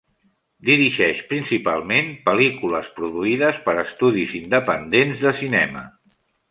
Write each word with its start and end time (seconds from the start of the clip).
Dirigeix 0.69 1.19
principalment 1.33 2.09
pel·lícules 2.31 2.91
produïdes 2.97 3.63
per 3.69 3.79
estudis 3.87 4.35
independents 4.43 5.27
de 5.29 5.39
cinema. 5.45 5.91